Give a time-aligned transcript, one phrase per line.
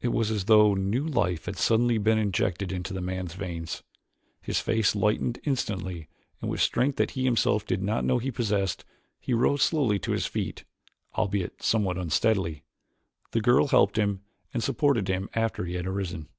[0.00, 3.82] It was as though new life had suddenly been injected into the man's veins.
[4.40, 6.08] His face lightened instantly
[6.40, 8.86] and with strength that he himself did not know he possessed
[9.20, 10.64] he rose slowly to his feet,
[11.14, 12.62] albeit somewhat unsteadily.
[13.32, 14.22] The girl helped him
[14.54, 16.30] and supported him after he had arisen.